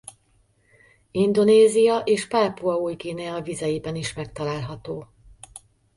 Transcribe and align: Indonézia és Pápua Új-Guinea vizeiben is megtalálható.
Indonézia 1.11 1.97
és 1.99 2.27
Pápua 2.27 2.75
Új-Guinea 2.75 3.41
vizeiben 3.41 3.95
is 3.95 4.13
megtalálható. 4.13 5.07